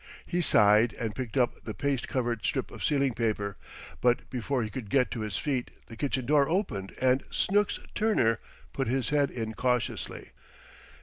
[0.25, 3.55] He sighed and picked up the paste covered strip of ceiling paper,
[4.01, 8.39] but before he could get to his feet the kitchen door opened and "Snooks" Turner
[8.73, 10.31] put his head in cautiously.